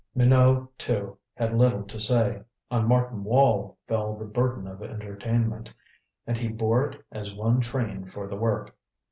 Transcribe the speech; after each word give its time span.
Minot, 0.15 0.79
too, 0.79 1.19
had 1.35 1.53
little 1.55 1.83
to 1.83 1.99
say. 1.99 2.41
On 2.71 2.87
Martin 2.87 3.23
Wall 3.23 3.77
fell 3.85 4.15
the 4.15 4.25
burden 4.25 4.65
of 4.67 4.81
entertainment, 4.81 5.71
and 6.25 6.39
he 6.39 6.47
bore 6.47 6.89
it 6.89 7.05
as 7.11 7.35
one 7.35 7.59
trained 7.61 8.11
for 8.11 8.25
the 8.27 8.35
work. 8.35 8.75